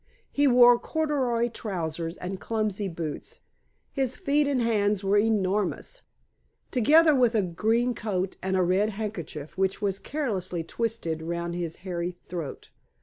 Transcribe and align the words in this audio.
He 0.31 0.47
wore 0.47 0.79
corduroy 0.79 1.49
trousers 1.49 2.17
and 2.17 2.39
clumsy 2.39 2.87
boots 2.87 3.39
his 3.91 4.17
feet 4.17 4.47
and 4.47 4.59
hands 4.59 5.03
were 5.03 5.19
enormous 5.19 6.01
together 6.71 7.13
with 7.13 7.35
a 7.35 7.43
green 7.43 7.93
coat 7.93 8.35
and 8.41 8.57
a 8.57 8.63
red 8.63 8.89
handkerchief 8.89 9.55
which 9.59 9.79
was 9.79 9.99
carelessly 9.99 10.63
twisted 10.63 11.21
round 11.21 11.53
his 11.53 11.75
hairy 11.85 12.09
throat. 12.09 12.71